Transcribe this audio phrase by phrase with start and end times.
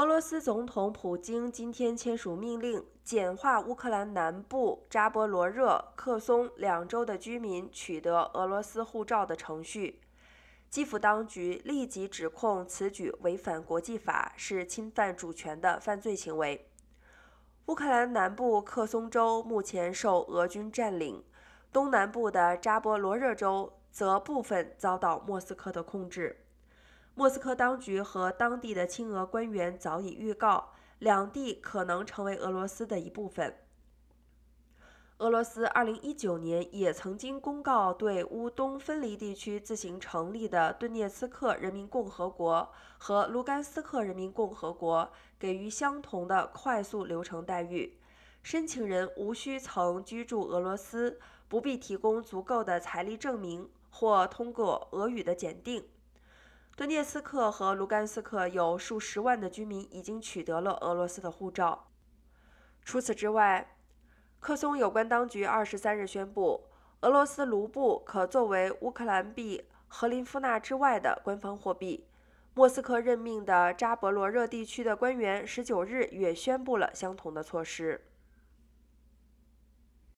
[0.00, 10.00] 俄罗斯总统普京今天签署命令，简化乌克兰南部扎波罗热、克松两州的居民取得俄罗斯护照的程序。
[10.70, 16.70] 基辅当局立即指控此举违反国际法，是侵犯主权的犯罪行为。
[17.66, 21.22] 乌克兰南部克松州目前受俄军占领，
[21.70, 26.46] 东南部的扎波罗热州则部分遭到莫斯科的控制。
[27.20, 30.70] 莫斯科当局和当地的亲俄官员早已预告，
[31.00, 33.54] 两地可能成为俄罗斯的一部分。
[35.18, 47.98] 俄罗斯2019年也曾经公告，对乌东分离地区自行成立的顿涅茨克人民共和国和卢甘斯克人民共和国给予相同的快速流程待遇，
[48.42, 55.84] 申请人无需曾居住俄罗斯，不必提供足够的财力证明或通过俄语的检定。
[56.80, 61.90] 顿涅茨克和卢甘斯克有数十万的居民已经取得了俄罗斯的护照。
[62.82, 63.76] 除此之外，
[64.40, 66.68] 克松有关当局二十三日宣布，
[67.02, 72.08] 俄罗斯卢布可作为乌克兰币和林夫纳之外的官方货币。
[72.54, 78.06] 莫斯科任命的扎波罗热地区的官员十九日也宣布了相同的措施。